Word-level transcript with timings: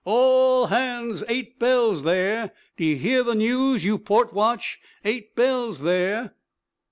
'A 0.03 0.09
a 0.09 0.13
all 0.13 0.65
hands! 0.65 1.23
Eight 1.27 1.59
bells 1.59 2.01
there! 2.01 2.53
D' 2.75 2.81
ye 2.85 2.95
hear 2.95 3.21
the 3.21 3.35
news, 3.35 3.85
you 3.85 3.99
port 3.99 4.33
watch? 4.33 4.79
Eight 5.05 5.35
bells 5.35 5.81
there!' 5.81 6.33